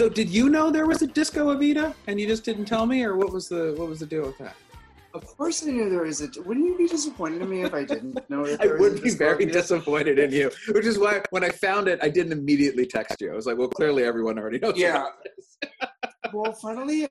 So 0.00 0.08
did 0.08 0.30
you 0.30 0.48
know 0.48 0.70
there 0.70 0.86
was 0.86 1.02
a 1.02 1.06
Disco 1.06 1.54
Evita 1.54 1.92
and 2.06 2.18
you 2.18 2.26
just 2.26 2.42
didn't 2.42 2.64
tell 2.64 2.86
me, 2.86 3.04
or 3.04 3.16
what 3.16 3.34
was 3.34 3.50
the 3.50 3.74
what 3.76 3.86
was 3.86 4.00
the 4.00 4.06
deal 4.06 4.22
with 4.22 4.38
that? 4.38 4.56
Of 5.12 5.26
course, 5.26 5.62
I 5.62 5.72
knew 5.72 5.90
there 5.90 6.04
was 6.04 6.22
a. 6.22 6.40
Wouldn't 6.40 6.64
you 6.64 6.78
be 6.78 6.88
disappointed 6.88 7.42
in 7.42 7.50
me 7.50 7.64
if 7.64 7.74
I 7.74 7.84
didn't 7.84 8.14
know? 8.30 8.46
That 8.46 8.62
I 8.62 8.66
there 8.68 8.78
was 8.78 8.92
a 8.92 8.94
would 8.94 9.02
be 9.02 9.10
very 9.10 9.44
Evita? 9.44 9.52
disappointed 9.52 10.18
in 10.18 10.32
you, 10.32 10.50
which 10.70 10.86
is 10.86 10.98
why 10.98 11.20
when 11.28 11.44
I 11.44 11.50
found 11.50 11.86
it, 11.86 11.98
I 12.02 12.08
didn't 12.08 12.32
immediately 12.32 12.86
text 12.86 13.20
you. 13.20 13.30
I 13.30 13.34
was 13.34 13.44
like, 13.44 13.58
well, 13.58 13.68
clearly 13.68 14.04
everyone 14.04 14.38
already 14.38 14.58
knows. 14.58 14.78
Yeah. 14.78 15.04
Well, 16.32 16.52
funnily 16.52 17.08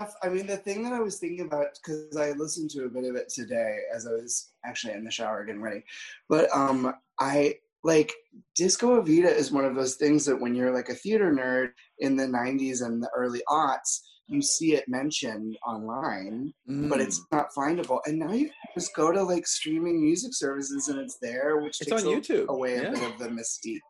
enough, 0.00 0.14
I 0.22 0.30
mean, 0.30 0.46
the 0.46 0.56
thing 0.56 0.82
that 0.84 0.94
I 0.94 1.00
was 1.00 1.18
thinking 1.18 1.44
about 1.44 1.66
because 1.74 2.16
I 2.16 2.30
listened 2.30 2.70
to 2.70 2.86
a 2.86 2.88
bit 2.88 3.04
of 3.04 3.16
it 3.16 3.28
today 3.28 3.80
as 3.94 4.06
I 4.06 4.12
was 4.12 4.52
actually 4.64 4.94
in 4.94 5.04
the 5.04 5.10
shower 5.10 5.44
getting 5.44 5.60
ready, 5.60 5.84
but 6.28 6.48
um, 6.56 6.94
I 7.20 7.56
like 7.84 8.12
Disco 8.54 9.02
Evita 9.02 9.26
is 9.34 9.50
one 9.52 9.64
of 9.64 9.74
those 9.74 9.96
things 9.96 10.24
that 10.26 10.40
when 10.40 10.54
you're 10.54 10.72
like 10.74 10.88
a 10.88 10.94
theater 10.94 11.32
nerd 11.32 11.70
in 11.98 12.16
the 12.16 12.24
'90s 12.26 12.82
and 12.84 13.02
the 13.02 13.10
early 13.16 13.42
aughts, 13.48 14.00
you 14.28 14.40
see 14.40 14.74
it 14.74 14.88
mentioned 14.88 15.56
online, 15.66 16.52
but 16.66 16.98
Mm. 17.00 17.04
it's 17.06 17.20
not 17.32 17.48
findable. 17.56 18.00
And 18.06 18.18
now 18.18 18.32
you 18.32 18.50
just 18.74 18.94
go 18.94 19.10
to 19.12 19.22
like 19.22 19.46
streaming 19.46 20.00
music 20.02 20.30
services 20.34 20.88
and 20.88 20.98
it's 21.00 21.18
there, 21.20 21.58
which 21.58 21.80
It's 21.80 21.90
takes 21.90 22.02
on 22.04 22.08
YouTube. 22.08 22.46
away 22.48 22.76
a 22.78 22.90
bit 22.92 23.02
of 23.02 23.18
the 23.18 23.28
mystique. 23.28 23.80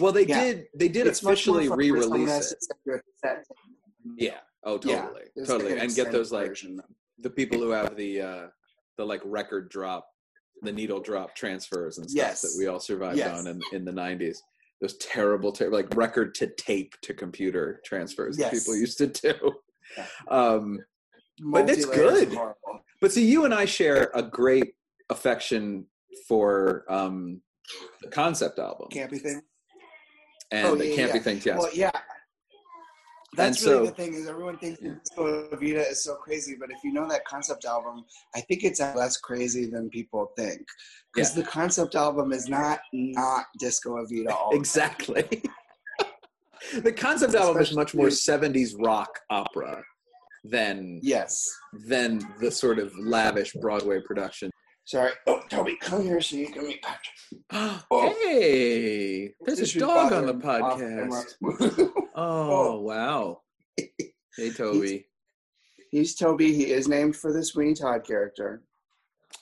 Well, 0.00 0.12
they 0.12 0.24
Yeah. 0.26 0.40
did. 0.42 0.66
They 0.74 0.88
did 0.88 1.06
It's 1.06 1.22
officially 1.22 1.68
fun 1.68 1.78
for 1.78 1.82
someone 2.02 2.20
re-release 2.20 2.52
it. 2.52 2.60
to 2.60 2.66
send 2.66 2.80
you 2.86 2.92
a 2.94 3.00
cassette 3.02 3.44
tape. 3.48 4.14
Yeah. 4.16 4.40
Oh, 4.62 4.78
totally, 4.78 5.24
It's 5.36 5.48
totally, 5.48 5.76
and 5.78 5.94
get 5.94 6.10
those 6.12 6.32
like 6.32 6.48
version. 6.48 6.80
the 7.18 7.28
people 7.30 7.58
who 7.58 7.70
have 7.70 7.96
the 7.96 8.20
uh 8.20 8.46
the 8.96 9.04
like 9.04 9.20
record 9.24 9.68
drop, 9.68 10.08
the 10.64 10.72
needle 10.72 11.00
drop 11.00 11.34
transfers 11.34 11.98
and 11.98 12.10
stuff 12.10 12.16
Yes. 12.16 12.40
that 12.42 12.54
we 12.58 12.66
all 12.66 12.80
survived 12.80 13.18
Yes. 13.18 13.38
on 13.38 13.46
in 13.46 13.60
in 13.72 13.84
the 13.84 13.92
'90s. 13.92 14.38
Those 14.80 14.96
terrible, 14.98 15.52
ter- 15.52 15.70
like 15.70 15.94
record 15.96 16.34
to 16.36 16.46
tape 16.48 16.94
to 17.02 17.14
computer 17.14 17.80
transfers 17.84 18.36
that 18.38 18.52
people 18.52 18.76
used 18.76 18.98
to 18.98 19.06
do. 19.06 19.34
Yeah. 19.96 20.06
Um, 20.28 20.80
But 21.40 21.68
it's 21.70 21.84
good. 21.84 22.36
But 23.00 23.12
see, 23.12 23.24
you 23.26 23.44
and 23.44 23.54
I 23.54 23.64
share 23.66 24.10
a 24.14 24.22
great 24.22 24.74
affection 25.10 25.86
for 26.28 26.84
um, 26.88 27.40
the 28.02 28.08
concept 28.08 28.58
album 28.58 28.88
Campy 28.92 29.20
thing. 29.20 29.42
and 30.50 30.66
Oh, 30.68 30.74
the 30.76 30.86
yeah, 30.86 30.96
Campy 30.96 31.14
yeah. 31.14 31.20
Thing. 31.22 31.40
Yes, 31.44 31.58
Well, 31.58 31.70
yeah. 31.74 31.90
That's 33.36 33.62
And 33.62 33.70
really 33.72 33.86
so- 33.86 33.90
the 33.90 33.96
thing 33.96 34.14
is 34.14 34.26
everyone 34.28 34.58
thinks 34.58 34.80
Yeah. 34.82 34.94
Disco 35.02 35.48
Evita 35.50 35.90
is 35.90 36.02
so 36.04 36.14
crazy, 36.16 36.56
but 36.58 36.70
if 36.70 36.78
you 36.84 36.92
know 36.92 37.08
that 37.08 37.24
concept 37.24 37.64
album, 37.64 38.04
I 38.34 38.40
think 38.40 38.64
it's 38.64 38.80
less 38.80 39.16
crazy 39.16 39.66
than 39.66 39.88
people 39.90 40.32
think 40.36 40.66
because 41.12 41.34
the 41.34 41.42
concept 41.42 41.94
album 41.94 42.32
is 42.32 42.48
not 42.48 42.80
not 42.92 43.46
Disco 43.58 43.96
Evita. 44.04 44.30
All 44.30 44.54
exactly. 44.54 45.42
the 46.82 46.92
concept 46.92 47.34
album 47.34 47.60
is 47.62 47.74
much 47.74 47.94
more 47.94 48.08
'70s 48.08 48.74
rock 48.78 49.20
opera 49.30 49.82
than 50.44 51.00
Yes. 51.02 51.48
than 51.88 52.20
the 52.40 52.50
sort 52.50 52.78
of 52.78 52.92
lavish 52.98 53.52
Broadway 53.54 54.00
production. 54.00 54.50
Sorry. 54.86 55.12
Oh, 55.26 55.40
Toby, 55.48 55.76
come 55.80 56.02
here 56.02 56.20
so 56.20 56.36
you 56.36 56.48
can 56.52 56.66
meet 56.66 56.82
Patrick. 56.82 57.14
Oh. 57.90 58.14
hey, 58.26 59.34
there's 59.40 59.58
This 59.60 59.74
a 59.76 59.78
dog 59.78 60.12
on 60.12 60.26
the 60.26 60.34
podcast. 60.34 61.90
camera. 62.14 62.32
Oh, 62.32 62.80
wow. 62.80 63.40
Hey, 64.36 64.50
Toby. 64.56 65.06
He's 65.90 66.14
Toby. 66.14 66.52
He 66.52 66.70
is 66.72 66.88
named 66.88 67.16
for 67.16 67.32
the 67.32 67.44
Sweeney 67.44 67.74
Todd 67.74 68.04
character. 68.04 68.62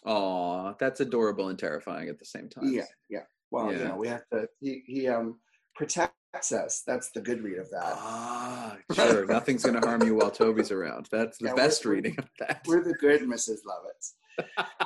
Aw, 0.04 0.74
that's 0.78 1.00
adorable 1.00 1.48
and 1.48 1.58
terrifying 1.58 2.08
at 2.08 2.18
the 2.18 2.24
same 2.24 2.48
time. 2.48 2.72
Yeah, 2.72 2.84
yeah. 3.08 3.20
Well, 3.50 3.72
you 3.72 3.78
Yeah. 3.78 3.88
know, 3.88 3.96
we 3.96 4.08
have 4.08 4.26
to. 4.32 4.48
He 4.60 4.82
he 4.86 5.08
um 5.08 5.38
protects 5.76 6.52
us. 6.52 6.82
That's 6.86 7.10
the 7.12 7.20
good 7.20 7.42
read 7.42 7.58
of 7.58 7.70
that. 7.70 7.82
Ah, 7.84 8.76
sure. 8.94 9.26
Nothing's 9.26 9.62
going 9.64 9.80
to 9.80 9.86
harm 9.86 10.02
you 10.02 10.14
while 10.14 10.30
Toby's 10.30 10.70
around. 10.70 11.08
That's 11.12 11.38
the 11.38 11.48
Yeah, 11.48 11.54
best 11.54 11.84
reading 11.84 12.14
of 12.18 12.28
that. 12.40 12.62
We're 12.66 12.82
the 12.82 12.94
good 12.94 13.20
Mrs. 13.22 13.58
Lovetts. 13.66 14.14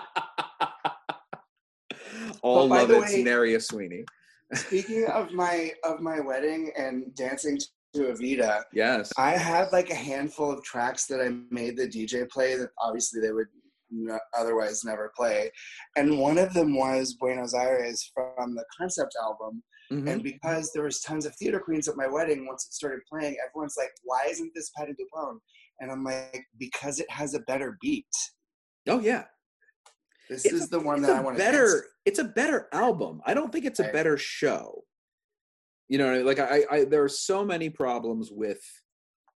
All 2.43 2.69
But 2.69 2.75
by 2.75 2.79
love 2.81 2.89
the 2.89 3.03
it's 3.03 3.13
way- 3.15 3.25
Naria 3.25 3.63
Sweeney. 3.63 4.05
Speaking 4.55 5.07
of 5.07 5.33
my 5.33 5.73
of 5.85 6.01
my 6.01 6.21
wedding 6.21 6.71
and 6.77 7.13
dancing 7.17 7.59
to 7.97 8.13
Evita, 8.13 8.63
Yes. 8.73 9.13
I 9.17 9.33
had 9.33 9.73
like 9.73 9.91
a 9.91 9.95
handful 9.95 10.51
of 10.51 10.63
tracks 10.65 11.07
that 11.07 11.21
I 11.21 11.29
made 11.51 11.77
the 11.77 11.89
DJ 11.89 12.29
play 12.29 12.57
that 12.57 12.71
obviously 12.81 13.21
they 13.21 13.33
would 13.33 13.49
n- 13.93 14.19
otherwise 14.37 14.85
never 14.85 15.13
play, 15.17 15.51
and 15.97 16.19
one 16.19 16.39
of 16.39 16.53
them 16.55 16.77
was 16.77 17.15
Buenos 17.21 17.55
Aires 17.55 18.11
from 18.15 18.55
the 18.55 18.65
concept 18.77 19.15
album. 19.23 19.63
Mhm. 19.93 20.11
And 20.11 20.23
because 20.23 20.73
there 20.73 20.83
was 20.83 21.01
tons 21.01 21.27
of 21.27 21.37
theater 21.37 21.61
queens 21.61 21.87
at 21.87 21.97
my 21.97 22.09
wedding, 22.09 22.47
once 22.47 22.67
it 22.67 22.73
started 22.73 23.01
playing, 23.09 23.37
everyone's 23.47 23.77
like, 23.77 23.93
"Why 24.03 24.27
isn't 24.29 24.53
this 24.55 24.71
Patti 24.71 24.93
LuPone?" 25.01 25.39
And 25.79 25.93
I'm 25.93 26.03
like, 26.03 26.45
"Because 26.59 26.99
it 26.99 27.09
has 27.11 27.35
a 27.35 27.41
better 27.41 27.79
beat. 27.81 28.09
Oh 28.89 28.99
yeah. 28.99 29.27
This 30.29 30.45
It's 30.45 30.55
is 30.55 30.65
a- 30.65 30.71
the 30.71 30.81
one 30.81 31.03
that 31.03 31.13
I 31.13 31.21
want 31.21 31.37
to 31.37 31.43
better. 31.45 31.87
It's 32.05 32.19
a 32.19 32.25
better 32.25 32.69
album. 32.73 33.23
I 33.25 33.33
don't 33.35 33.53
think 33.53 33.65
it's 33.65 33.79
a 33.79 33.93
better 33.93 34.17
show. 34.19 34.85
You 35.89 35.99
know, 35.99 36.23
like 36.23 36.39
I, 36.39 36.65
I, 36.71 36.85
there 36.85 37.03
are 37.05 37.09
so 37.09 37.45
many 37.45 37.71
problems 37.71 38.31
with 38.33 38.61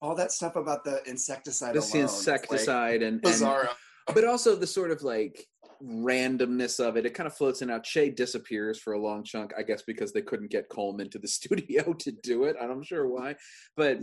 All 0.00 0.14
that 0.14 0.32
stuff 0.32 0.56
about 0.56 0.84
the 0.84 1.02
insecticide. 1.06 1.74
this 1.74 1.92
alone, 1.92 2.04
it's, 2.04 2.26
like, 2.26 2.40
insecticide 2.40 3.02
and, 3.02 3.20
bizarro. 3.20 3.68
but 4.14 4.24
also 4.24 4.56
the 4.56 4.66
sort 4.66 4.90
of 4.90 5.02
like 5.02 5.46
randomness 5.82 6.80
of 6.80 6.96
it. 6.96 7.06
It 7.06 7.14
kind 7.14 7.26
of 7.26 7.36
floats 7.36 7.62
in 7.62 7.70
out. 7.70 7.84
Che 7.84 8.10
disappears 8.10 8.78
for 8.78 8.94
a 8.94 8.98
long 8.98 9.24
chunk, 9.24 9.52
I 9.56 9.62
guess, 9.62 9.82
because 9.82 10.12
they 10.12 10.22
couldn't 10.22 10.50
get 10.50 10.68
Colm 10.68 11.10
to 11.10 11.18
the 11.18 11.28
studio 11.38 11.92
to 11.92 12.12
do 12.22 12.44
it. 12.44 12.56
I'm 12.60 12.82
sure 12.82 13.08
why, 13.08 13.36
but 13.76 14.00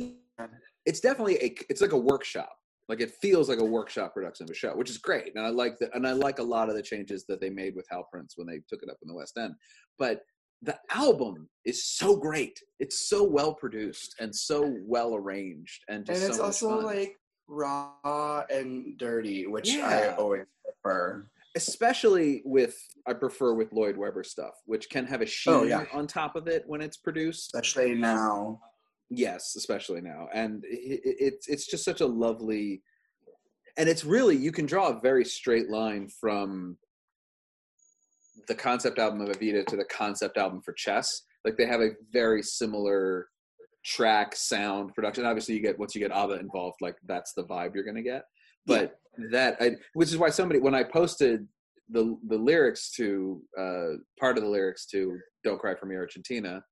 it's 0.85 0.99
definitely 0.99 1.37
a. 1.37 1.55
It's 1.69 1.81
like 1.81 1.93
a 1.93 1.97
workshop. 1.97 2.55
Like 2.87 3.01
it 3.01 3.11
feels 3.19 3.49
like 3.49 3.59
a 3.59 3.65
workshop 3.65 4.13
production 4.13 4.43
of 4.43 4.51
a 4.51 4.53
show, 4.53 4.75
which 4.75 4.91
is 4.91 4.99
great. 4.99 5.35
And 5.35 5.43
I 5.43 5.49
like 5.49 5.79
that. 5.79 5.89
And 5.95 6.07
I 6.07 6.11
like 6.11 6.37
a 6.37 6.43
lot 6.43 6.69
of 6.69 6.75
the 6.75 6.83
changes 6.83 7.25
that 7.27 7.41
they 7.41 7.49
made 7.49 7.75
with 7.75 7.87
Hal 7.89 8.07
Prince 8.11 8.33
when 8.35 8.45
they 8.45 8.61
took 8.69 8.83
it 8.83 8.89
up 8.89 8.97
in 9.01 9.07
the 9.07 9.15
West 9.15 9.37
End. 9.37 9.55
But 9.97 10.21
the 10.65 10.77
album 10.91 11.47
is 11.65 11.85
so 11.85 12.15
great. 12.15 12.59
It's 12.79 13.07
so 13.09 13.23
well 13.23 13.53
produced 13.53 14.15
and 14.19 14.35
so 14.35 14.75
well 14.85 15.15
arranged, 15.15 15.83
and 15.89 16.05
just 16.05 16.21
and 16.21 16.29
it's 16.29 16.37
so 16.37 16.43
also 16.45 16.69
fun. 16.77 16.85
like 16.85 17.15
raw 17.47 18.43
and 18.49 18.97
dirty, 18.97 19.45
which 19.47 19.69
Yeah. 19.73 19.87
I 19.87 20.15
always 20.15 20.45
prefer. 20.83 21.27
especially 21.55 22.41
with 22.45 22.75
I 23.07 23.13
prefer 23.13 23.53
with 23.53 23.71
Lloyd 23.71 23.95
Webber 23.97 24.23
stuff, 24.23 24.55
which 24.65 24.89
can 24.89 25.05
have 25.05 25.21
a 25.21 25.25
oh, 25.25 25.27
sheen 25.27 25.53
Oh, 25.53 25.63
yeah. 25.63 25.85
on 25.93 26.07
top 26.07 26.35
of 26.35 26.47
it 26.47 26.63
when 26.67 26.81
it's 26.81 26.97
produced. 26.97 27.51
Especially 27.55 27.93
now. 27.95 28.59
Yes, 29.09 29.55
especially 29.55 30.01
now, 30.01 30.27
and 30.33 30.63
it, 30.65 31.01
it, 31.05 31.15
it's 31.19 31.47
it's 31.47 31.67
just 31.67 31.85
such 31.85 32.01
a 32.01 32.05
lovely, 32.07 32.81
and 33.77 33.87
it's 33.87 34.03
really 34.03 34.35
you 34.35 34.51
can 34.51 34.65
draw 34.65 34.87
a 34.89 34.99
very 34.99 35.23
straight 35.23 35.69
line 35.69 36.09
from 36.19 36.77
the 38.47 38.55
concept 38.55 38.99
album 38.99 39.21
of 39.21 39.29
Evita 39.29 39.65
to 39.67 39.75
the 39.75 39.85
concept 39.85 40.37
album 40.37 40.61
for 40.61 40.73
Chess. 40.73 41.23
Like 41.43 41.57
they 41.57 41.65
have 41.65 41.81
a 41.81 41.91
very 42.11 42.41
similar 42.41 43.27
track, 43.83 44.35
sound, 44.35 44.93
production. 44.95 45.25
Obviously, 45.25 45.55
you 45.55 45.61
get 45.61 45.77
once 45.79 45.95
you 45.95 46.01
get 46.01 46.11
ABBA 46.11 46.39
involved, 46.39 46.77
like 46.81 46.95
that's 47.07 47.33
the 47.33 47.43
vibe 47.45 47.75
you're 47.75 47.83
going 47.83 47.95
to 47.95 48.01
get. 48.01 48.23
But 48.65 48.97
that, 49.31 49.57
I, 49.59 49.71
which 49.93 50.09
is 50.09 50.17
why 50.17 50.29
somebody 50.29 50.59
when 50.59 50.75
I 50.75 50.83
posted 50.83 51.47
the 51.89 52.17
the 52.27 52.37
lyrics 52.37 52.91
to 52.91 53.41
uh, 53.57 53.97
part 54.19 54.37
of 54.37 54.43
the 54.43 54.49
lyrics 54.49 54.85
to 54.87 55.17
"Don't 55.43 55.59
Cry 55.59 55.75
for 55.75 55.85
Me, 55.85 55.95
Argentina" 55.95 56.63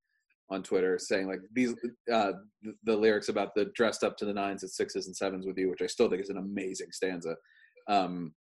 on 0.50 0.64
Twitter, 0.64 0.98
saying 1.00 1.28
like 1.28 1.40
these 1.54 1.74
uh, 2.12 2.34
the, 2.62 2.74
the 2.84 2.96
lyrics 2.96 3.30
about 3.30 3.54
the 3.56 3.66
dressed 3.76 4.04
up 4.04 4.18
to 4.18 4.26
the 4.26 4.34
nines 4.34 4.64
and 4.64 4.72
sixes 4.72 5.06
and 5.08 5.16
sevens 5.16 5.46
with 5.46 5.58
you, 5.58 5.70
which 5.70 5.82
I 5.82 5.88
still 5.88 6.10
think 6.10 6.22
is 6.22 6.30
an 6.30 6.38
amazing 6.38 6.92
stanza. 6.92 7.36
Um, 7.88 8.34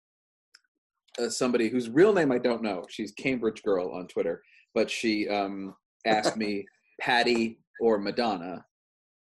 uh, 1.19 1.29
somebody 1.29 1.69
whose 1.69 1.89
real 1.89 2.13
name 2.13 2.31
I 2.31 2.37
don't 2.37 2.61
know. 2.63 2.85
She's 2.89 3.11
Cambridge 3.11 3.63
Girl 3.63 3.91
on 3.93 4.07
Twitter, 4.07 4.41
but 4.73 4.89
she 4.89 5.27
um, 5.29 5.75
asked 6.05 6.37
me 6.37 6.65
Patti 7.01 7.59
or 7.81 7.97
Madonna, 7.97 8.63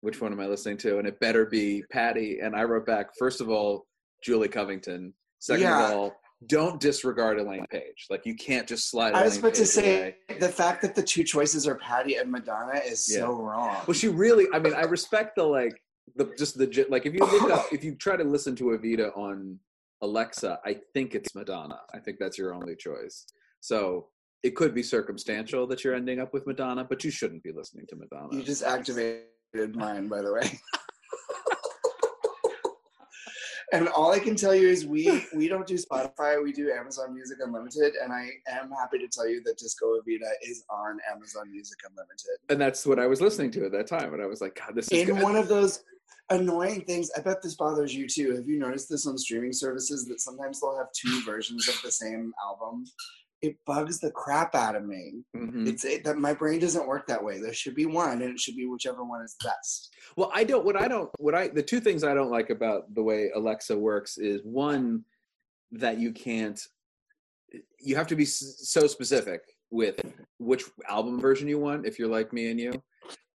which 0.00 0.20
one 0.20 0.32
am 0.32 0.40
I 0.40 0.46
listening 0.46 0.78
to? 0.78 0.98
And 0.98 1.06
it 1.06 1.20
better 1.20 1.46
be 1.46 1.82
Patti. 1.90 2.38
And 2.40 2.54
I 2.56 2.64
wrote 2.64 2.86
back, 2.86 3.08
first 3.18 3.40
of 3.40 3.50
all, 3.50 3.86
Julie 4.24 4.48
Covington. 4.48 5.12
Second 5.38 5.62
Yeah. 5.64 5.88
of 5.88 5.94
all, 5.94 6.16
don't 6.46 6.80
disregard 6.80 7.38
Elaine 7.40 7.66
Paige. 7.70 8.06
Like 8.10 8.24
you 8.24 8.34
can't 8.36 8.66
just 8.66 8.90
slide. 8.90 9.14
I 9.14 9.24
was 9.24 9.34
Elaine 9.34 9.44
about 9.46 9.54
to 9.54 9.66
say 9.66 10.14
away. 10.30 10.38
the 10.38 10.48
fact 10.48 10.82
that 10.82 10.94
the 10.94 11.02
two 11.02 11.24
choices 11.24 11.66
are 11.66 11.74
Patti 11.76 12.14
and 12.16 12.30
Madonna 12.30 12.80
is 12.84 13.08
Yeah. 13.10 13.20
so 13.20 13.32
wrong. 13.34 13.76
Well, 13.86 13.94
she 13.94 14.08
really. 14.08 14.46
I 14.52 14.58
mean, 14.60 14.72
I 14.74 14.82
respect 14.82 15.34
the 15.36 15.42
like 15.44 15.72
the 16.16 16.32
just 16.38 16.56
the 16.56 16.86
like 16.88 17.06
if 17.06 17.14
you 17.14 17.20
look 17.20 17.50
up 17.50 17.66
if 17.72 17.82
you 17.84 17.94
try 17.96 18.16
to 18.16 18.24
listen 18.24 18.54
to 18.56 18.64
Evita 18.66 19.16
on 19.16 19.58
Alexa, 20.02 20.60
I 20.64 20.78
think 20.94 21.14
it's 21.14 21.34
Madonna. 21.34 21.80
I 21.94 21.98
think 21.98 22.18
that's 22.18 22.38
your 22.38 22.54
only 22.54 22.76
choice. 22.76 23.26
So 23.60 24.08
it 24.42 24.54
could 24.54 24.74
be 24.74 24.82
circumstantial 24.82 25.66
that 25.66 25.82
you're 25.82 25.94
ending 25.94 26.20
up 26.20 26.32
with 26.32 26.46
Madonna, 26.46 26.84
but 26.84 27.02
you 27.04 27.10
shouldn't 27.10 27.42
be 27.42 27.52
listening 27.52 27.86
to 27.88 27.96
Madonna. 27.96 28.28
You 28.36 28.42
just 28.42 28.62
activated 28.62 29.74
mine, 29.74 30.08
by 30.08 30.22
the 30.22 30.32
way. 30.32 30.58
And 33.70 33.86
all 33.88 34.12
I 34.12 34.18
can 34.18 34.34
tell 34.34 34.54
you 34.54 34.66
is 34.66 34.86
we 34.86 35.26
we 35.34 35.46
don't 35.46 35.66
do 35.66 35.74
Spotify, 35.74 36.42
we 36.42 36.52
do 36.52 36.72
Amazon 36.72 37.14
Music 37.14 37.36
Unlimited, 37.44 37.96
and 38.02 38.12
I 38.12 38.30
am 38.48 38.70
happy 38.70 38.98
to 38.98 39.08
tell 39.08 39.28
you 39.28 39.42
that 39.44 39.58
Disco 39.58 39.98
Evita 40.00 40.30
is 40.42 40.64
on 40.70 40.98
Amazon 41.12 41.50
Music 41.50 41.76
Unlimited. 41.86 42.38
And 42.48 42.58
that's 42.58 42.86
what 42.86 42.98
I 42.98 43.06
was 43.06 43.20
listening 43.20 43.50
to 43.52 43.66
at 43.66 43.72
that 43.72 43.86
time, 43.86 44.14
and 44.14 44.22
I 44.22 44.26
was 44.26 44.40
like, 44.40 44.58
God, 44.58 44.74
this 44.74 44.88
is 44.90 45.02
In 45.02 45.08
good. 45.14 45.22
one 45.22 45.36
of 45.36 45.48
those 45.48 45.84
annoying 46.30 46.82
things, 46.82 47.10
I 47.16 47.20
bet 47.20 47.42
this 47.42 47.54
bothers 47.54 47.94
you 47.94 48.06
too. 48.06 48.34
Have 48.36 48.48
you 48.48 48.58
noticed 48.58 48.88
this 48.88 49.06
on 49.06 49.16
streaming 49.18 49.52
services 49.52 50.06
that 50.06 50.20
sometimes 50.20 50.60
they'll 50.60 50.76
have 50.76 50.92
two 50.92 51.22
versions 51.24 51.68
of 51.68 51.80
the 51.82 51.90
same 51.90 52.32
album? 52.44 52.84
It 53.40 53.56
bugs 53.66 54.00
the 54.00 54.10
crap 54.10 54.54
out 54.56 54.74
of 54.74 54.84
me. 54.84 55.22
Mhm. 55.36 55.68
It's 55.68 55.84
it, 55.84 56.02
that 56.04 56.18
my 56.18 56.34
brain 56.34 56.58
doesn't 56.58 56.88
work 56.88 57.06
that 57.06 57.22
way. 57.22 57.38
There 57.40 57.54
should 57.54 57.76
be 57.76 57.86
one, 57.86 58.20
and 58.22 58.32
it 58.32 58.40
should 58.40 58.56
be 58.56 58.66
whichever 58.66 59.04
one 59.04 59.22
is 59.22 59.36
best. 59.42 59.94
Well, 60.16 60.30
I 60.34 60.42
don't. 60.42 60.64
What 60.64 60.76
I 60.76 60.88
don't. 60.88 61.08
What 61.18 61.36
I. 61.36 61.48
The 61.48 61.62
two 61.62 61.78
things 61.78 62.02
I 62.02 62.14
don't 62.14 62.32
like 62.32 62.50
about 62.50 62.92
the 62.94 63.02
way 63.02 63.30
Alexa 63.34 63.78
works 63.78 64.18
is 64.18 64.40
one 64.42 65.04
that 65.70 65.98
you 65.98 66.10
can't. 66.12 66.60
You 67.78 67.94
have 67.94 68.08
to 68.08 68.16
be 68.16 68.24
so 68.24 68.88
specific 68.88 69.42
with 69.70 70.00
which 70.38 70.64
album 70.88 71.20
version 71.20 71.46
you 71.46 71.58
want 71.60 71.86
if 71.86 71.98
you're 71.98 72.08
like 72.08 72.32
me 72.32 72.50
and 72.50 72.58
you. 72.58 72.82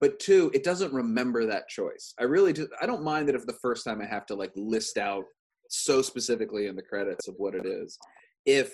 But 0.00 0.18
two, 0.18 0.50
it 0.52 0.64
doesn't 0.64 0.92
remember 0.92 1.46
that 1.46 1.68
choice. 1.68 2.14
I 2.18 2.24
really 2.24 2.52
do. 2.52 2.68
I 2.80 2.86
don't 2.86 3.04
mind 3.04 3.28
that 3.28 3.36
if 3.36 3.46
the 3.46 3.58
first 3.62 3.84
time 3.84 4.00
I 4.00 4.06
have 4.06 4.26
to 4.26 4.34
like 4.34 4.52
list 4.56 4.98
out 4.98 5.24
so 5.68 6.02
specifically 6.02 6.66
in 6.66 6.76
the 6.76 6.82
credits 6.82 7.28
of 7.28 7.34
what 7.38 7.54
it 7.54 7.64
is. 7.64 7.98
If 8.44 8.72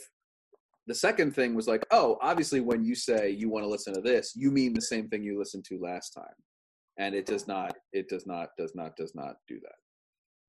the 0.87 0.95
second 0.95 1.35
thing 1.35 1.55
was 1.55 1.69
like, 1.69 1.85
oh, 1.91 2.19
obviously 2.23 2.61
when 2.61 2.85
you 2.85 2.95
say 2.95 3.31
you 3.31 3.50
want 3.50 3.65
to 3.65 3.69
listen 3.69 3.95
to 3.95 4.00
this, 4.00 4.33
you 4.35 4.50
mean 4.50 4.73
the 4.73 4.81
same 4.81 5.09
thing 5.09 5.23
you 5.23 5.39
listened 5.39 5.65
to 5.67 5.79
last 5.79 6.11
time 6.11 6.35
and 6.99 7.15
it 7.15 7.27
does 7.27 7.47
not 7.47 7.75
it 7.93 8.09
does 8.09 8.27
not 8.27 8.51
does 8.59 8.75
not 8.75 8.94
does 8.97 9.15
not 9.15 9.37
do 9.47 9.59
that 9.61 9.77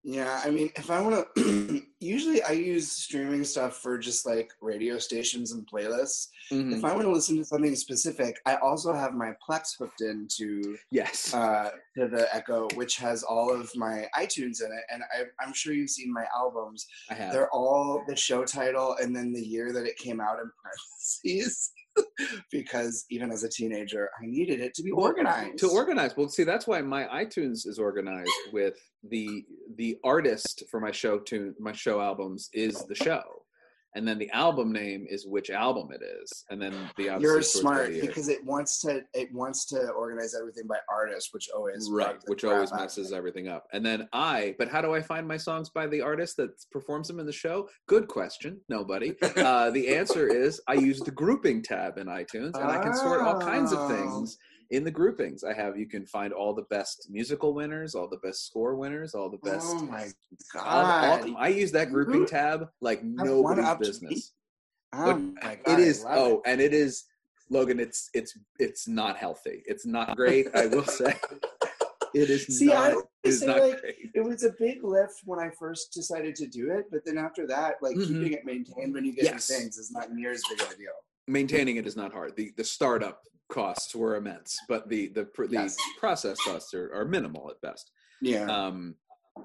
Yeah, 0.04 0.42
I 0.44 0.50
mean, 0.50 0.72
if 0.76 0.90
I 0.90 1.02
want 1.02 1.28
to, 1.36 1.82
usually 2.00 2.42
I 2.44 2.52
use 2.52 2.92
streaming 2.92 3.44
stuff 3.44 3.78
for 3.78 3.98
just 3.98 4.26
like 4.26 4.50
radio 4.62 4.98
stations 4.98 5.52
and 5.52 5.68
playlists. 5.70 6.28
Mm-hmm. 6.52 6.74
If 6.74 6.86
I 6.86 6.94
want 6.94 7.04
to 7.04 7.12
listen 7.12 7.38
to 7.38 7.46
something 7.46 7.76
specific, 7.76 8.40
I 8.46 8.56
also 8.56 8.94
have 8.94 9.14
my 9.14 9.34
Plex 9.48 9.78
hooked 9.78 10.02
into 10.02 10.78
yes 10.92 11.34
uh, 11.34 11.72
to 11.98 12.08
the 12.08 12.34
Echo, 12.34 12.68
which 12.76 12.98
has 12.98 13.24
all 13.24 13.54
of 13.54 13.70
my 13.76 14.06
iTunes 14.18 14.64
in 14.64 14.72
it, 14.72 14.84
and 14.92 15.04
I, 15.14 15.24
I'm 15.44 15.54
sure 15.54 15.74
you've 15.74 15.90
seen 15.90 16.14
my 16.14 16.26
albums. 16.36 16.88
i 17.10 17.14
have 17.14 17.34
They're 17.34 17.54
all 17.54 18.04
the 18.08 18.16
show 18.16 18.46
title 18.46 18.96
and 19.02 19.16
then 19.16 19.34
the 19.34 19.46
year 19.46 19.74
that 19.74 19.86
it 19.86 19.98
came 19.98 20.22
out 20.22 20.40
in 20.40 20.50
parentheses. 20.62 21.72
because 22.52 23.06
even 23.10 23.32
as 23.32 23.44
a 23.44 23.50
teenager, 23.50 24.10
I 24.22 24.26
needed 24.26 24.60
it 24.60 24.74
to 24.76 24.84
be 24.84 24.92
organized. 24.92 25.58
to 25.60 25.70
organize 25.70 26.16
well 26.18 26.30
see 26.30 26.44
that's 26.44 26.68
why 26.68 26.82
my 26.82 27.06
itunes 27.06 27.68
is 27.68 27.80
organized 27.80 28.32
with 28.52 28.76
the 29.10 29.44
the 29.76 29.98
artist 30.04 30.64
for 30.70 30.80
my 30.80 30.92
show 30.92 31.20
tune 31.20 31.56
my 31.60 31.72
show 31.72 32.02
albums 32.02 32.50
is 32.54 32.84
the 32.86 32.96
show 32.96 33.22
and 33.96 34.08
then 34.08 34.18
the 34.18 34.30
album 34.32 34.72
name 34.72 35.06
is 35.10 35.26
which 35.26 35.50
album 35.50 35.90
it 35.92 36.02
is 36.22 36.46
and 36.50 36.62
then 36.62 36.74
the 36.98 37.06
You're 37.20 37.42
smart 37.42 37.92
because 38.00 38.30
it 38.30 38.44
wants 38.46 38.80
to 38.82 39.02
it 39.14 39.34
wants 39.34 39.66
to 39.68 39.90
organize 39.92 40.36
everything 40.40 40.68
by 40.68 40.78
artist, 40.90 41.30
which 41.32 41.50
always 41.56 41.90
right 41.92 42.18
which 42.28 42.44
always 42.44 42.72
messes 42.72 43.12
me. 43.12 43.18
everything 43.18 43.48
up 43.48 43.66
and 43.74 43.86
then 43.86 44.08
i 44.14 44.56
but 44.60 44.68
how 44.70 44.82
do 44.82 44.94
i 44.94 45.02
find 45.02 45.28
my 45.28 45.38
songs 45.38 45.70
by 45.70 45.88
the 45.88 46.02
artist 46.02 46.38
that 46.38 46.50
performs 46.72 47.08
them 47.08 47.20
in 47.20 47.26
the 47.26 47.32
show 47.32 47.68
good 47.88 48.08
question 48.08 48.60
nobody 48.70 49.16
uh, 49.38 49.70
the 49.72 49.88
answer 49.88 50.28
is 50.28 50.62
i 50.68 50.74
use 50.74 51.00
the 51.00 51.12
grouping 51.12 51.62
tab 51.62 51.98
in 51.98 52.08
itunes 52.08 52.56
and 52.56 52.66
i 52.72 52.82
can 52.82 52.94
sort 52.94 53.22
all 53.22 53.40
kinds 53.40 53.72
of 53.72 53.80
Oh. 53.80 53.88
things 53.88 54.38
in 54.72 54.84
the 54.84 54.92
groupings 54.92 55.44
i 55.44 55.54
have 55.54 55.78
you 55.78 55.88
can 55.88 56.06
find 56.06 56.32
all 56.32 56.54
the 56.54 56.64
best 56.70 57.08
musical 57.10 57.54
winners 57.54 57.96
all 57.96 58.08
the 58.08 58.18
best 58.18 58.46
score 58.46 58.76
winners 58.76 59.16
all 59.16 59.30
the 59.30 59.38
best 59.40 59.66
Oh 59.80 59.86
my 59.86 60.08
all- 60.56 60.86
all 60.86 61.18
god! 61.24 61.34
i 61.38 61.48
use 61.48 61.72
that 61.72 61.92
grouping 61.92 62.26
tab 62.26 62.68
like 62.82 63.04
nobody's 63.04 63.74
business 63.80 64.34
oh 64.94 65.18
my 65.18 65.56
god! 65.66 65.80
it 65.80 65.80
is 65.80 66.06
I 66.06 66.16
oh 66.18 66.42
and 66.46 66.62
it 66.62 66.74
is 66.74 67.06
logan 67.50 67.80
it's 67.80 68.10
it's 68.14 68.38
it's 68.60 68.88
not 68.88 69.18
healthy 69.18 69.64
it's 69.66 69.86
not 69.86 70.16
great 70.16 70.48
i 70.56 70.68
will 70.68 70.84
say 71.02 71.16
it 72.14 72.30
is 72.32 72.58
See, 72.58 72.74
I 72.74 72.94
not 72.94 73.04
it 73.24 73.30
is 73.30 73.40
say, 73.42 73.48
like, 73.48 73.82
great 73.82 73.96
it 74.16 74.22
was 74.24 74.44
a 74.44 74.52
big 74.58 74.84
lift 74.84 75.22
when 75.26 75.40
I 75.40 75.50
first 75.60 75.94
decided 75.94 76.36
to 76.38 76.48
do 76.48 76.72
it, 76.72 76.86
but 76.92 77.02
then 77.06 77.20
after 77.20 77.46
that, 77.46 77.76
like 77.84 77.96
Mhm. 77.98 78.08
keeping 78.08 78.34
it 78.34 78.46
maintained 78.46 78.96
when 78.96 79.06
you 79.06 79.14
get 79.14 79.26
Yes. 79.26 79.46
things 79.46 79.78
is 79.78 79.92
not 79.92 80.12
near 80.12 80.32
as 80.32 80.42
big 80.50 80.60
of 80.62 80.72
a 80.72 80.76
deal. 80.76 80.94
maintaining 81.28 81.76
it 81.76 81.86
is 81.86 81.96
not 81.96 82.12
hard. 82.12 82.36
The 82.36 82.52
the 82.58 82.64
startup 82.64 83.22
costs 83.50 83.96
were 83.96 84.16
immense, 84.16 84.58
but 84.68 84.88
the 84.90 85.08
the 85.10 85.28
the 85.38 85.48
Yes. 85.52 85.76
process 86.00 86.38
costs 86.44 86.74
are, 86.74 86.94
are 86.94 87.06
minimal 87.06 87.50
at 87.50 87.60
best. 87.62 87.92
Yeah. 88.22 88.46
Um, 88.46 88.96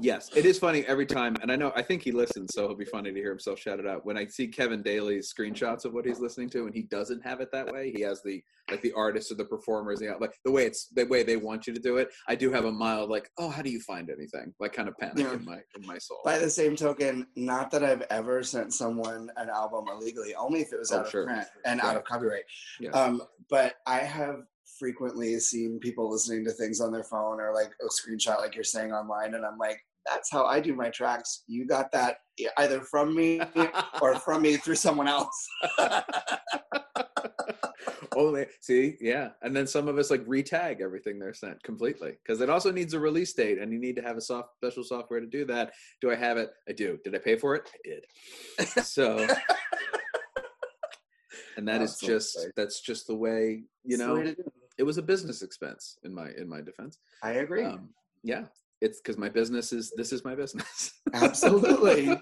yes, 0.01 0.31
it 0.35 0.45
is 0.47 0.59
funny 0.59 0.85
every 0.87 1.07
time, 1.07 1.37
and 1.43 1.51
I 1.51 1.57
know 1.57 1.73
I 1.77 1.83
think 1.83 2.03
he 2.03 2.13
listens, 2.13 2.53
so 2.55 2.65
it'll 2.65 2.77
be 2.77 2.85
funny 2.85 3.13
to 3.13 3.19
hear 3.19 3.31
himself 3.31 3.59
shout 3.59 3.81
it 3.81 3.87
out 3.87 4.05
when 4.05 4.17
I 4.17 4.27
see 4.27 4.49
Kevin 4.49 4.83
Daly's 4.83 5.33
screenshots 5.33 5.85
of 5.85 5.93
what 5.93 6.05
he's 6.05 6.21
listening 6.21 6.51
to, 6.51 6.67
and 6.67 6.75
he 6.75 6.83
doesn't 6.83 7.25
have 7.25 7.41
it 7.41 7.51
that 7.53 7.73
way. 7.73 7.93
He 7.95 8.03
has 8.03 8.23
the 8.23 8.43
like 8.71 8.81
the 8.83 8.93
artists 8.93 9.31
or 9.31 9.35
the 9.35 9.45
performers, 9.45 10.01
you 10.01 10.11
know, 10.11 10.17
like 10.21 10.35
the 10.45 10.51
way 10.51 10.65
it's 10.67 10.89
the 10.89 11.05
way 11.05 11.23
they 11.23 11.37
want 11.37 11.67
you 11.67 11.75
to 11.75 11.81
do 11.81 11.99
it. 11.99 12.09
I 12.29 12.35
do 12.35 12.51
have 12.51 12.65
a 12.65 12.73
mild 12.73 13.11
like, 13.11 13.31
oh, 13.39 13.51
how 13.51 13.63
do 13.63 13.71
you 13.71 13.81
find 13.81 14.11
anything? 14.11 14.55
Like 14.59 14.73
kind 14.73 14.89
of 14.89 14.97
panic 14.99 15.19
Yeah. 15.19 15.35
in 15.35 15.45
my 15.45 15.59
in 15.77 15.87
my 15.87 15.99
soul. 15.99 16.21
By 16.25 16.39
the 16.39 16.51
same 16.51 16.75
token, 16.77 17.27
not 17.37 17.71
that 17.73 17.85
I've 17.85 18.03
ever 18.11 18.43
sent 18.43 18.73
someone 18.73 19.31
an 19.37 19.49
album 19.51 19.85
illegally, 19.91 20.35
only 20.35 20.61
if 20.63 20.73
it 20.73 20.79
was 20.79 20.93
Oh, 20.93 21.01
out 21.01 21.07
of 21.07 21.13
print 21.13 21.47
and 21.65 21.81
out 21.81 21.97
of 21.97 22.05
copyright. 22.05 22.45
Yeah. 22.81 22.91
Um, 22.91 23.23
but 23.51 23.75
I 23.87 23.99
have 23.99 24.45
frequently 24.79 25.39
seen 25.41 25.81
people 25.81 26.11
listening 26.11 26.45
to 26.45 26.53
things 26.53 26.81
on 26.81 26.93
their 26.93 27.05
phone 27.05 27.41
or 27.41 27.53
like 27.55 27.73
a 27.83 27.87
screenshot, 27.87 28.39
like 28.39 28.55
you're 28.55 28.65
saying 28.65 28.93
online, 28.93 29.35
and 29.35 29.45
I'm 29.45 29.59
like, 29.59 29.81
that's 30.07 30.31
how 30.31 30.45
I 30.45 30.61
do 30.61 30.75
my 30.75 30.91
tracks. 30.91 31.45
You 31.47 31.67
got 31.67 31.91
that 31.93 32.19
either 32.59 32.81
from 32.81 33.15
me 33.15 33.41
or 34.03 34.17
from 34.17 34.43
me 34.43 34.57
through 34.57 34.75
someone 34.77 35.09
else. 35.09 35.49
Only 38.17 38.47
see, 38.61 38.97
yeah, 39.01 39.31
and 39.43 39.57
then 39.57 39.67
some 39.67 39.89
of 39.89 39.99
us 39.99 40.11
like 40.11 40.25
retag 40.25 40.81
everything 40.81 41.19
they're 41.19 41.35
sent 41.35 41.61
completely 41.65 42.13
because 42.23 42.41
it 42.41 42.49
also 42.49 42.71
needs 42.71 42.95
a 42.95 43.01
release 43.01 43.33
date, 43.33 43.59
and 43.59 43.73
you 43.73 43.81
need 43.81 43.97
to 43.97 44.03
have 44.03 44.17
a 44.17 44.21
soft 44.21 44.51
special 44.57 44.85
software 44.85 45.19
to 45.19 45.27
do 45.27 45.45
that. 45.47 45.73
Do 46.01 46.13
I 46.13 46.15
have 46.15 46.37
it? 46.37 46.53
I 46.69 46.73
do. 46.73 46.97
Did 47.03 47.17
I 47.17 47.19
pay 47.19 47.35
for 47.37 47.57
it? 47.57 47.69
I 47.75 47.79
did. 47.89 48.05
So, 48.85 49.19
and 51.57 51.67
that 51.67 51.83
is 51.83 51.99
just 51.99 52.39
that's 52.55 52.81
just 52.81 53.09
the 53.09 53.17
way 53.17 53.65
you 53.85 53.97
know. 53.97 54.15
way 54.15 54.37
it. 54.79 54.83
Was 54.83 54.99
a 54.99 55.03
business 55.03 55.43
expense 55.43 55.99
in 56.05 56.15
my 56.15 56.31
in 56.37 56.49
my 56.49 56.61
defense. 56.61 56.99
I 57.23 57.33
agree. 57.33 57.65
Um, 57.65 57.91
yeah, 58.23 58.45
it's 58.81 59.01
because 59.01 59.19
my 59.19 59.29
business 59.29 59.73
is 59.73 59.93
this 59.97 60.13
is 60.13 60.25
my 60.25 60.35
business. 60.35 60.93
Absolutely. 61.15 62.21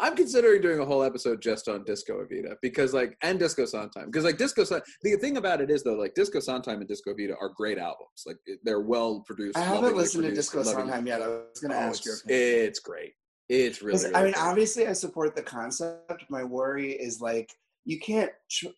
I'm 0.00 0.16
considering 0.16 0.62
doing 0.62 0.78
a 0.80 0.84
whole 0.84 1.02
episode 1.02 1.42
just 1.42 1.68
on 1.68 1.84
Disco 1.84 2.24
Evita 2.24 2.54
because, 2.62 2.94
like, 2.94 3.16
and 3.22 3.38
Disco 3.38 3.64
Sondheim 3.66 4.06
because, 4.06 4.24
like, 4.24 4.38
Disco. 4.38 4.64
Son- 4.64 4.80
the 5.02 5.16
thing 5.16 5.36
about 5.38 5.60
it 5.60 5.70
is 5.70 5.82
though, 5.82 5.94
like, 5.94 6.14
Disco 6.14 6.40
Sondheim 6.40 6.78
and 6.80 6.88
Disco 6.88 7.12
Evita 7.12 7.34
are 7.40 7.50
great 7.54 7.78
albums. 7.78 8.22
Like, 8.26 8.36
they're 8.64 8.80
well 8.80 9.20
produced. 9.26 9.56
I 9.58 9.62
haven't 9.62 9.96
listened 9.96 10.24
to 10.24 10.34
Disco 10.34 10.62
Sondheim 10.62 11.06
yet. 11.06 11.20
I 11.22 11.28
was 11.28 11.58
going 11.60 11.72
to 11.72 11.76
Oh, 11.76 11.80
ask 11.80 12.04
you. 12.06 12.12
it's, 12.12 12.22
it's 12.28 12.78
great. 12.78 13.12
It's 13.48 13.82
really. 13.82 14.02
really 14.04 14.14
I 14.14 14.22
mean, 14.24 14.32
good. 14.32 14.40
obviously, 14.40 14.86
I 14.86 14.92
support 14.92 15.34
the 15.36 15.42
concept. 15.42 16.24
My 16.30 16.44
worry 16.44 16.92
is 16.92 17.20
like 17.20 17.50
you 17.84 17.98
can't. 17.98 18.30
Tr- 18.50 18.68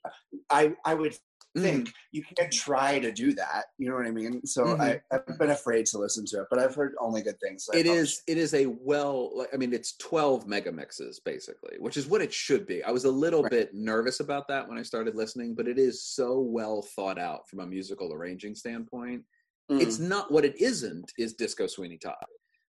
I 0.50 0.74
I 0.84 0.94
would 0.94 1.16
Think 1.56 1.92
you 2.10 2.22
can't 2.36 2.52
try 2.52 2.98
to 2.98 3.12
do 3.12 3.32
that. 3.34 3.66
You 3.78 3.88
know 3.88 3.94
what 3.94 4.06
I 4.06 4.10
mean? 4.10 4.44
So 4.44 4.64
Mhm. 4.64 4.80
I, 4.80 5.00
I've 5.14 5.38
been 5.38 5.50
afraid 5.50 5.86
to 5.86 5.98
listen 5.98 6.24
to 6.26 6.40
it, 6.42 6.46
but 6.50 6.58
I've 6.58 6.74
heard 6.74 6.94
only 7.00 7.22
good 7.22 7.38
things. 7.40 7.64
So 7.64 7.72
It 7.74 7.86
is. 7.86 8.22
It 8.26 8.38
is 8.38 8.54
a 8.54 8.66
well. 8.66 9.30
like, 9.36 9.50
I 9.54 9.56
mean, 9.56 9.72
it's 9.72 9.96
twelve 9.96 10.48
mega 10.48 10.72
mixes 10.72 11.20
basically, 11.20 11.76
which 11.78 11.96
is 11.96 12.06
what 12.08 12.20
it 12.22 12.32
should 12.32 12.66
be. 12.66 12.82
I 12.82 12.90
was 12.90 13.04
a 13.04 13.10
little 13.10 13.42
Right. 13.42 13.50
bit 13.52 13.74
nervous 13.74 14.18
about 14.18 14.48
that 14.48 14.68
when 14.68 14.78
I 14.78 14.82
started 14.82 15.14
listening, 15.14 15.54
but 15.54 15.68
it 15.68 15.78
is 15.78 16.02
so 16.02 16.40
well 16.40 16.82
thought 16.82 17.18
out 17.18 17.48
from 17.48 17.60
a 17.60 17.66
musical 17.66 18.12
arranging 18.12 18.54
standpoint. 18.56 19.24
should. 19.70 19.80
It's 19.80 19.98
not 20.00 20.32
what 20.32 20.44
it 20.44 20.60
isn't 20.60 21.12
is 21.18 21.34
Disco 21.34 21.66
Sweeney 21.68 21.98
Todd, 21.98 22.16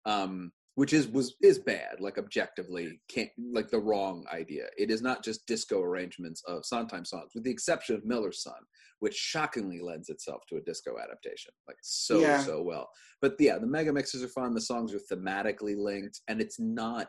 um, 0.06 0.52
which 0.76 0.94
is 0.94 1.08
was 1.08 1.36
is 1.42 1.60
bad. 1.60 2.00
Like 2.00 2.18
objectively, 2.18 3.00
can't 3.10 3.30
like 3.54 3.70
the 3.70 3.80
wrong 3.80 4.26
idea. 4.32 4.68
It 4.78 4.90
is 4.90 5.02
not 5.02 5.24
just 5.24 5.46
disco 5.48 5.82
arrangements 5.82 6.42
of 6.48 6.66
Sondheim 6.66 7.06
songs, 7.06 7.32
with 7.36 7.44
the 7.44 7.52
exception 7.52 7.96
of 7.96 8.06
Miller's 8.06 8.42
Son, 8.42 8.54
which 9.00 9.16
shockingly 9.16 9.80
lends 9.82 10.10
itself 10.10 10.44
to 10.50 10.58
a 10.58 10.62
disco 10.62 10.98
adaptation, 10.98 11.52
like 11.68 11.78
so 11.82 12.20
Yeah. 12.20 12.40
so 12.40 12.62
well. 12.62 12.90
But 13.22 13.36
yeah, 13.40 13.58
the 13.58 13.68
mega 13.68 13.92
mixes 13.92 14.24
are 14.24 14.30
fun. 14.30 14.54
The 14.54 14.62
songs 14.62 14.94
are 14.94 15.00
thematically 15.12 15.76
linked, 15.78 16.22
and 16.28 16.40
it's 16.42 16.60
not. 16.60 17.08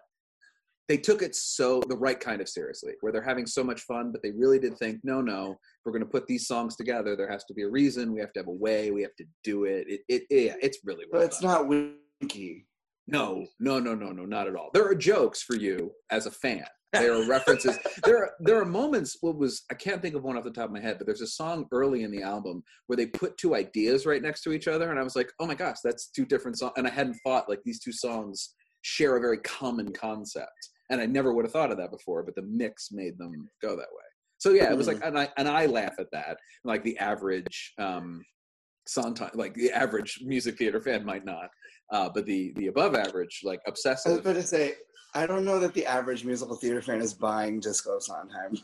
They 0.89 0.97
took 0.99 1.23
it 1.23 1.35
so 1.37 1.81
the 1.89 1.97
right 1.97 2.19
kind 2.19 2.41
of 2.43 2.49
seriously, 2.49 2.95
where 3.01 3.13
they're 3.13 3.23
having 3.23 3.47
so 3.47 3.63
much 3.63 3.83
fun, 3.83 4.11
but 4.11 4.21
they 4.23 4.33
really 4.33 4.59
did 4.59 4.77
think, 4.77 4.99
no, 5.05 5.21
no, 5.21 5.57
we're 5.85 5.93
going 5.93 6.03
to 6.05 6.11
put 6.11 6.27
these 6.27 6.49
songs 6.49 6.75
together, 6.75 7.15
there 7.15 7.31
has 7.31 7.45
to 7.45 7.55
be 7.55 7.63
a 7.63 7.69
reason. 7.69 8.13
We 8.13 8.21
have 8.21 8.33
to 8.33 8.41
have 8.41 8.49
a 8.49 8.53
way. 8.53 8.91
We 8.91 9.01
have 9.03 9.15
to 9.17 9.25
do 9.45 9.65
it. 9.65 9.87
It, 9.89 10.01
it, 10.09 10.23
yeah, 10.29 10.57
it's 10.61 10.81
really 10.85 11.05
but 11.11 11.19
well 11.19 11.27
it's 11.27 11.39
done. 11.39 11.69
not 11.71 11.89
winky. 12.21 12.67
No, 13.13 13.47
no, 13.61 13.79
no, 13.79 13.95
no, 13.95 14.11
no, 14.11 14.25
not 14.25 14.49
at 14.49 14.57
all. 14.57 14.71
There 14.73 14.87
are 14.87 14.95
jokes 14.95 15.43
for 15.43 15.55
you 15.55 15.93
as 16.11 16.25
a 16.25 16.31
fan. 16.31 16.65
There 16.95 17.13
are 17.13 17.27
references. 17.27 17.79
there 18.05 18.17
are 18.17 18.31
there 18.41 18.59
are 18.59 18.65
moments. 18.65 19.19
What 19.21 19.37
was 19.37 19.65
I 19.71 19.75
can't 19.75 20.01
think 20.01 20.15
of 20.15 20.23
one 20.23 20.39
off 20.39 20.45
the 20.45 20.51
top 20.51 20.67
of 20.67 20.73
my 20.73 20.81
head, 20.81 20.97
but 20.97 21.07
there's 21.07 21.21
a 21.21 21.27
song 21.27 21.67
early 21.73 22.05
in 22.05 22.11
the 22.11 22.23
album 22.23 22.63
where 22.87 22.97
they 22.97 23.07
put 23.07 23.37
two 23.37 23.55
ideas 23.55 24.07
right 24.07 24.23
next 24.23 24.43
to 24.43 24.53
each 24.53 24.67
other, 24.67 24.91
and 24.91 24.99
I 24.99 25.03
was 25.03 25.15
like, 25.15 25.31
oh 25.41 25.47
my 25.47 25.55
gosh, 25.55 25.77
that's 25.85 26.09
two 26.09 26.25
different 26.25 26.59
songs. 26.59 26.73
And 26.77 26.87
I 26.87 26.91
hadn't 26.91 27.19
thought 27.25 27.51
like 27.51 27.61
these 27.65 27.81
two 27.81 27.93
songs 27.93 28.55
share 28.81 29.17
a 29.17 29.21
very 29.21 29.39
common 29.39 29.93
concept. 29.93 30.71
And 30.91 31.01
I 31.01 31.07
never 31.07 31.33
would 31.33 31.45
have 31.45 31.53
thought 31.53 31.71
of 31.71 31.79
that 31.79 31.91
before, 31.91 32.23
but 32.23 32.35
the 32.35 32.43
mix 32.43 32.89
made 32.93 33.17
them 33.19 33.49
go 33.61 33.71
that 33.71 33.79
way. 33.79 34.05
So 34.39 34.51
yeah, 34.51 34.71
it 34.71 34.77
was 34.77 34.89
like, 34.89 35.01
and 35.05 35.19
I 35.19 35.29
and 35.37 35.49
I 35.49 35.67
laugh 35.67 35.95
at 35.99 36.11
that. 36.13 36.39
Like 36.65 36.83
the 36.83 36.99
average 36.99 37.75
um, 37.79 38.23
Sondheim, 38.87 39.31
like 39.35 39.55
the 39.55 39.71
average 39.73 40.21
music 40.25 40.59
theater 40.59 40.81
fan 40.81 41.05
might 41.05 41.25
not, 41.25 41.51
uh, 41.93 42.09
but 42.13 42.27
the 42.27 42.53
the 42.57 42.67
above 42.69 42.95
average, 42.95 43.41
like 43.45 43.61
obsessive. 43.67 44.11
I 44.11 44.15
was 44.17 44.21
about 44.21 44.35
to 44.35 44.43
say, 44.43 44.75
I 45.15 45.27
don't 45.27 45.45
know 45.45 45.59
that 45.61 45.75
the 45.75 45.87
average 45.87 46.25
musical 46.25 46.57
theater 46.57 46.83
fan 46.83 47.01
is 47.01 47.15
buying 47.15 47.61
Disco 47.61 47.99
Sondheim. 48.01 48.59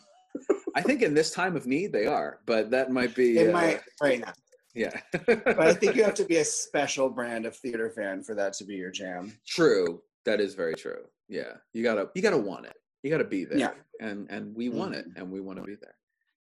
I 0.75 0.83
think 0.83 1.03
in 1.03 1.15
this 1.15 1.31
time 1.31 1.57
of 1.57 1.67
need 1.67 1.93
they 1.93 2.07
are, 2.07 2.41
but 2.47 2.71
that 2.71 2.91
might 2.91 3.15
be. 3.15 3.39
It 3.39 3.51
uh, 3.51 3.53
might 3.53 3.81
right 4.01 4.21
now, 4.21 4.33
Yeah. 4.75 5.01
but 5.27 5.59
I 5.61 5.73
think 5.75 5.97
you 5.97 6.05
have 6.05 6.15
to 6.15 6.25
be 6.33 6.37
a 6.37 6.45
special 6.45 7.09
brand 7.09 7.47
of 7.47 7.57
theater 7.57 7.91
fan 7.91 8.23
for 8.23 8.35
that 8.35 8.53
to 8.55 8.65
be 8.65 8.75
your 8.75 8.91
jam. 8.91 9.33
true. 9.47 10.03
That 10.25 10.41
is 10.41 10.55
very 10.55 10.75
true. 10.75 11.05
Yeah. 11.29 11.55
You 11.73 11.83
gotta 11.83 12.11
you 12.15 12.23
gotta 12.23 12.37
want 12.39 12.67
it. 12.67 12.75
You 13.03 13.11
gotta 13.11 13.25
be 13.25 13.45
there. 13.45 13.59
Yeah. 13.59 13.71
And 14.01 14.27
and 14.31 14.55
we 14.55 14.69
want 14.69 14.95
it, 14.95 15.07
and 15.17 15.31
we 15.31 15.41
want 15.41 15.59
to 15.59 15.65
be 15.65 15.75
there. 15.81 15.95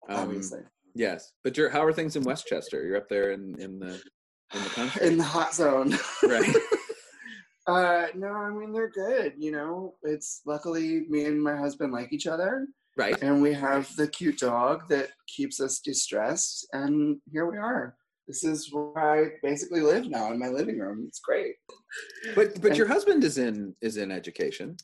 Um, 0.09 0.25
Obviously, 0.29 0.61
Yes, 0.95 1.33
but 1.45 1.57
you're, 1.57 1.71
how 1.71 1.85
are 1.85 1.93
things 1.93 2.17
in 2.17 2.23
Westchester? 2.23 2.85
You're 2.85 2.97
up 2.99 3.09
there 3.09 3.33
in 3.33 3.61
in 3.61 3.79
the 3.79 4.01
in 4.55 4.63
the 4.63 4.71
country, 4.75 5.07
in 5.07 5.19
the 5.19 5.25
hot 5.25 5.55
zone. 5.55 5.97
right? 6.23 6.55
Uh, 7.67 8.07
no, 8.17 8.27
I 8.29 8.51
mean 8.51 8.73
they're 8.73 8.91
good. 8.91 9.35
You 9.39 9.53
know, 9.53 9.95
it's 10.03 10.41
luckily 10.45 11.07
me 11.09 11.27
and 11.27 11.41
my 11.41 11.57
husband 11.57 11.93
like 11.93 12.13
each 12.13 12.27
other, 12.27 12.67
right. 12.97 13.17
and 13.23 13.41
we 13.41 13.53
have 13.53 13.95
the 13.95 14.09
cute 14.09 14.39
dog 14.39 14.89
that 14.89 15.11
keeps 15.29 15.61
us 15.61 15.79
distressed. 15.79 16.67
And 16.73 17.19
here 17.31 17.49
we 17.49 17.59
are. 17.59 17.95
This 18.27 18.43
is 18.43 18.69
where 18.73 18.99
I 18.99 19.31
basically 19.43 19.81
live 19.81 20.09
now 20.09 20.33
in 20.33 20.39
my 20.39 20.49
living 20.49 20.79
room. 20.79 21.05
It's 21.07 21.21
great. 21.21 21.55
But 22.35 22.61
but 22.61 22.71
and- 22.71 22.77
your 22.77 22.89
husband 22.89 23.23
is 23.23 23.39
in 23.39 23.77
is 23.81 23.97
in 23.97 24.11
education. 24.11 24.77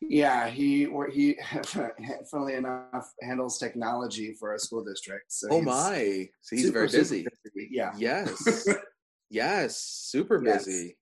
Yeah, 0.00 0.48
he 0.48 0.86
or 0.86 1.08
he, 1.08 1.36
funnily 2.30 2.54
enough, 2.54 3.12
handles 3.22 3.58
technology 3.58 4.32
for 4.32 4.54
a 4.54 4.58
school 4.58 4.82
district. 4.82 5.32
So 5.32 5.48
Oh 5.50 5.60
my! 5.62 6.28
So 6.40 6.56
he's 6.56 6.64
super, 6.66 6.86
very 6.86 6.86
busy. 6.88 7.26
busy. 7.44 7.68
Yeah, 7.70 7.92
Yes. 7.98 8.66
yes. 9.30 9.76
Super 9.76 10.42
Yes. 10.44 10.64
busy. 10.64 10.96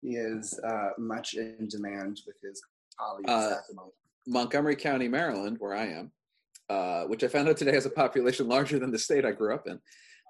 he 0.00 0.16
is 0.16 0.58
uh, 0.66 0.90
much 0.98 1.34
in 1.34 1.68
demand 1.68 2.20
with 2.26 2.36
his 2.42 2.60
colleagues 2.98 3.28
Uh, 3.28 3.56
at 3.58 3.68
the 3.68 3.74
moment. 3.74 3.94
Montgomery 4.26 4.76
County, 4.76 5.08
Maryland, 5.08 5.56
where 5.60 5.74
I 5.74 5.86
am, 5.88 6.12
uh, 6.70 7.04
which 7.04 7.22
I 7.24 7.28
found 7.28 7.48
out 7.48 7.56
today 7.56 7.72
has 7.74 7.86
a 7.86 7.90
population 7.90 8.48
larger 8.48 8.78
than 8.78 8.90
the 8.90 8.98
state 8.98 9.24
I 9.24 9.32
grew 9.32 9.54
up 9.54 9.66
in. 9.66 9.78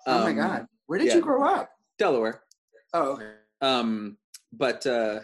oh 0.07 0.21
my 0.25 0.31
Um, 0.31 0.37
God, 0.37 0.67
where 0.87 0.99
did 0.99 1.09
yeah. 1.09 1.17
you 1.17 1.21
grow 1.21 1.45
up? 1.45 1.71
Delaware. 1.99 2.43
Oh, 2.95 3.13
okay. 3.13 3.33
Um, 3.61 4.17
but 4.53 4.87
uh, 4.87 5.21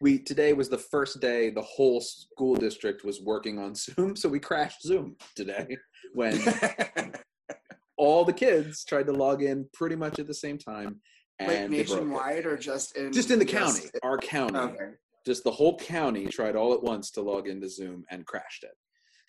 we 0.00 0.18
today 0.18 0.52
was 0.52 0.68
the 0.68 0.78
first 0.78 1.20
day 1.20 1.50
the 1.50 1.62
whole 1.62 2.00
school 2.00 2.54
district 2.54 3.04
was 3.04 3.20
working 3.22 3.58
on 3.58 3.74
Zoom, 3.76 4.16
so 4.16 4.28
we 4.28 4.38
crashed 4.40 4.82
Zoom 4.82 5.16
today 5.34 5.76
when 6.12 6.38
all 7.96 8.24
the 8.24 8.32
kids 8.32 8.84
tried 8.84 9.06
to 9.06 9.12
log 9.12 9.42
in 9.42 9.66
pretty 9.72 9.96
much 9.96 10.18
at 10.18 10.26
the 10.26 10.34
same 10.34 10.58
time. 10.58 11.00
And 11.38 11.48
like 11.48 11.58
they 11.58 11.66
broke 11.66 11.72
it. 11.72 11.78
nationwide 12.06 12.46
or 12.46 12.56
just 12.56 12.96
in 12.96 13.12
just 13.12 13.30
in 13.30 13.38
the 13.38 13.44
just- 13.44 13.82
county, 13.82 13.90
our 14.02 14.16
county, 14.18 14.58
Okay. 14.58 14.90
just 15.26 15.44
the 15.44 15.50
whole 15.50 15.76
county 15.78 16.26
tried 16.26 16.56
all 16.56 16.72
at 16.72 16.82
once 16.82 17.10
to 17.12 17.20
log 17.22 17.46
into 17.48 17.68
Zoom 17.68 18.04
and 18.10 18.24
crashed 18.26 18.64
it. 18.64 18.72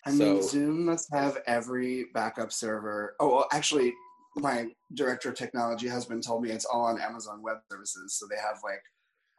I 0.06 0.10
mean, 0.10 0.40
So- 0.42 0.48
Zoom 0.48 0.86
must 0.86 1.12
have 1.12 1.38
every 1.46 2.06
backup 2.14 2.50
server. 2.52 3.14
Oh, 3.20 3.28
well, 3.36 3.46
actually, 3.52 3.92
my 4.36 4.68
director 4.94 5.30
of 5.30 5.34
technology 5.34 5.88
husband 5.88 6.22
told 6.22 6.42
me 6.42 6.50
it's 6.50 6.64
all 6.64 6.82
on 6.86 6.98
Amazon 7.00 7.42
Web 7.42 7.58
Services, 7.70 8.16
so 8.18 8.26
they 8.30 8.36
have 8.40 8.58
like 8.64 8.80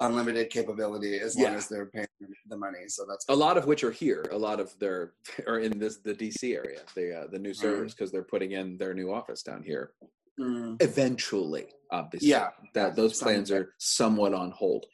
unlimited 0.02 0.50
capability 0.50 1.20
as 1.20 1.38
long 1.38 1.56
as 1.56 1.68
they're 1.68 1.88
paying 1.88 2.08
the 2.48 2.58
money. 2.58 2.88
So 2.88 3.06
that's 3.10 3.26
A 3.30 3.36
lot 3.36 3.58
of 3.58 3.66
which 3.66 3.84
are 3.84 3.92
here. 3.92 4.26
A 4.32 4.38
lot 4.38 4.60
of 4.60 4.78
their 4.80 5.14
are 5.48 5.60
in 5.60 5.78
this 5.80 5.98
the 5.98 6.14
DC 6.14 6.56
area, 6.56 6.80
the 6.96 7.22
uh, 7.22 7.28
the 7.32 7.40
new 7.40 7.50
Mm-hmm. 7.52 7.62
servers 7.62 7.94
because 7.94 8.12
they're 8.12 8.24
putting 8.24 8.52
in 8.52 8.78
their 8.78 8.94
new 8.94 9.12
office 9.12 9.42
down 9.44 9.64
here. 9.64 9.92
Mm, 10.40 10.82
Eventually, 10.82 11.68
obviously, 11.92 12.30
Yeah. 12.30 12.50
that 12.74 12.96
those 12.96 13.20
plans 13.20 13.52
are 13.52 13.74
somewhat 13.78 14.34
on 14.34 14.52
hold. 14.52 14.86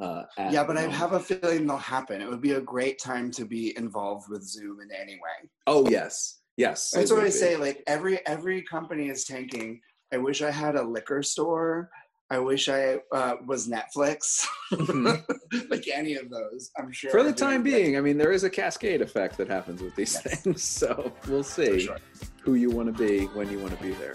Uh, 0.00 0.24
yeah, 0.50 0.64
but 0.64 0.76
I 0.78 0.82
have 0.82 1.12
a 1.12 1.20
feeling 1.20 1.66
they'll 1.66 1.76
happen. 1.76 2.22
It 2.22 2.28
would 2.28 2.40
be 2.40 2.52
a 2.52 2.60
great 2.60 2.98
time 2.98 3.30
to 3.32 3.44
be 3.44 3.76
involved 3.76 4.28
with 4.30 4.42
Zoom 4.42 4.80
in 4.80 4.90
any 4.92 5.14
way. 5.14 5.48
Oh 5.66 5.88
yes, 5.88 6.40
yes. 6.56 6.90
That's 6.90 7.10
what 7.12 7.22
I 7.24 7.28
say. 7.28 7.56
Like 7.56 7.82
every 7.86 8.24
every 8.26 8.62
company 8.62 9.08
is 9.08 9.24
tanking. 9.24 9.80
I 10.12 10.16
wish 10.18 10.42
I 10.42 10.50
had 10.50 10.74
a 10.76 10.82
liquor 10.82 11.22
store. 11.22 11.90
I 12.32 12.38
wish 12.38 12.68
I 12.68 12.98
uh, 13.12 13.36
was 13.44 13.68
Netflix. 13.68 14.46
Mhm. 14.72 15.20
like 15.70 15.88
any 15.92 16.14
of 16.14 16.30
those, 16.30 16.70
I'm 16.78 16.92
sure. 16.92 17.10
For 17.10 17.24
the 17.24 17.32
time 17.32 17.64
being, 17.64 17.96
I 17.96 18.00
mean, 18.00 18.16
there 18.18 18.30
is 18.30 18.44
a 18.44 18.50
cascade 18.50 19.02
effect 19.02 19.36
that 19.38 19.48
happens 19.48 19.82
with 19.82 19.96
these 19.96 20.14
Yes. 20.24 20.40
things. 20.42 20.62
So 20.80 21.12
we'll 21.26 21.42
see 21.42 21.80
sure. 21.80 21.96
who 22.42 22.54
you 22.54 22.70
want 22.70 22.96
to 22.96 23.06
be 23.06 23.24
when 23.26 23.50
you 23.50 23.58
want 23.58 23.76
to 23.76 23.82
be 23.82 23.90
there. 23.94 24.14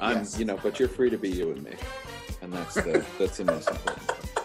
I'm, 0.00 0.18
Yes. 0.18 0.38
you 0.38 0.46
know, 0.46 0.58
but 0.62 0.78
you're 0.80 0.88
free 0.88 1.10
to 1.10 1.18
be 1.18 1.28
you 1.28 1.50
and 1.52 1.62
me, 1.62 1.74
and 2.40 2.50
that's 2.52 2.74
the 2.74 3.04
that's 3.18 3.36
the 3.36 3.44
most 3.44 3.68
important. 3.68 4.06
part. 4.08 4.41